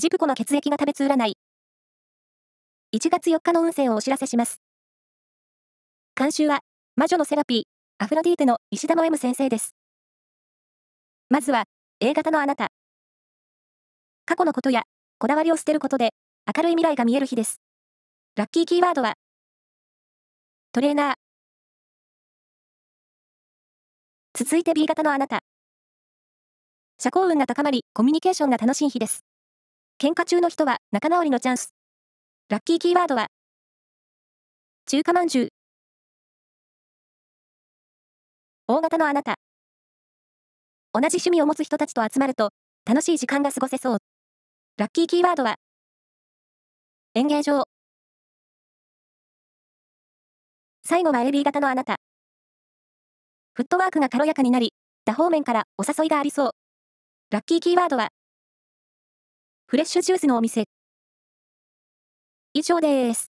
[0.00, 1.36] ジプコの血液が食べつ占い。
[2.94, 4.60] 1月4日の運勢をお知らせします。
[6.14, 6.60] 監修は、
[6.94, 7.62] 魔女のセラピー、
[7.98, 9.74] アフロディーテの石田の M 先生です。
[11.30, 11.64] まずは、
[11.98, 12.68] A 型のあなた。
[14.24, 14.84] 過去のことや、
[15.18, 16.10] こだわりを捨てることで、
[16.56, 17.60] 明るい未来が見える日です。
[18.36, 19.14] ラッキーキーワードは、
[20.70, 21.14] トレーナー。
[24.34, 25.40] 続いて B 型のあなた。
[27.00, 29.27] 社交運が高まり、コミュニケーションが楽しい日です。
[30.00, 31.74] 喧嘩中の人は仲直りのチャンス。
[32.48, 33.26] ラッキーキーワードは、
[34.86, 35.48] 中華まんじゅう。
[38.68, 39.34] 大型のあなた。
[40.92, 42.50] 同じ趣味を持つ人たちと集まると、
[42.86, 43.98] 楽しい時間が過ごせそう。
[44.76, 45.56] ラッキーキーワードは、
[47.14, 47.64] 演芸場。
[50.84, 51.96] 最後は AB 型のあなた。
[53.54, 54.74] フットワークが軽やかになり、
[55.04, 56.50] 多方面からお誘いがありそう。
[57.30, 58.10] ラッキーキーワードは、
[59.70, 60.64] フレッシュジュースのお店。
[62.54, 63.37] 以上です。